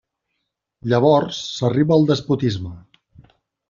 Llavors 0.93 1.43
s'arriba 1.59 1.97
al 1.99 2.11
despotisme. 2.15 2.77